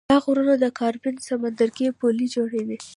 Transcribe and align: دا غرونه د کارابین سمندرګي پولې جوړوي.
دا 0.09 0.17
غرونه 0.23 0.53
د 0.59 0.65
کارابین 0.79 1.15
سمندرګي 1.27 1.87
پولې 1.99 2.25
جوړوي. 2.35 2.77